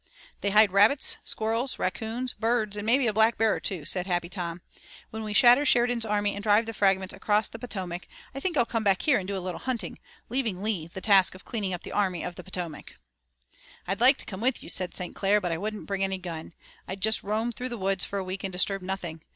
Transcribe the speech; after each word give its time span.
"They 0.39 0.49
hide 0.49 0.71
rabbits, 0.71 1.17
squirrels, 1.23 1.77
raccoons, 1.77 2.33
birds 2.33 2.75
and 2.75 2.87
maybe 2.87 3.05
a 3.05 3.13
black 3.13 3.37
bear 3.37 3.53
or 3.53 3.59
two," 3.59 3.85
said 3.85 4.07
Happy 4.07 4.29
Tom. 4.29 4.63
"When 5.11 5.21
we 5.21 5.31
shatter 5.31 5.63
Sheridan's 5.63 6.07
army 6.07 6.33
and 6.33 6.41
drive 6.41 6.65
the 6.65 6.73
fragments 6.73 7.13
across 7.13 7.49
the 7.49 7.59
Potomac 7.59 8.07
I 8.33 8.39
think 8.39 8.57
I'll 8.57 8.65
come 8.65 8.83
back 8.83 9.03
here 9.03 9.19
and 9.19 9.27
do 9.27 9.37
a 9.37 9.37
little 9.37 9.59
hunting, 9.59 9.99
leaving 10.27 10.55
to 10.55 10.61
Lee 10.63 10.87
the 10.87 11.01
task 11.01 11.35
of 11.35 11.45
cleaning 11.45 11.71
up 11.71 11.83
the 11.83 11.91
Army 11.91 12.23
of 12.23 12.33
the 12.33 12.43
Potomac." 12.43 12.95
"I'd 13.85 14.01
like 14.01 14.17
to 14.17 14.25
come 14.25 14.41
with 14.41 14.63
you," 14.63 14.69
said 14.69 14.95
St. 14.95 15.13
Clair, 15.15 15.39
"but 15.39 15.51
I 15.51 15.59
wouldn't 15.59 15.85
bring 15.85 16.03
any 16.03 16.17
gun. 16.17 16.55
I'd 16.87 17.01
just 17.01 17.21
roam 17.21 17.51
through 17.51 17.69
the 17.69 17.77
woods 17.77 18.03
for 18.03 18.17
a 18.17 18.23
week 18.23 18.43
and 18.43 18.51
disturb 18.51 18.81
nothing. 18.81 19.21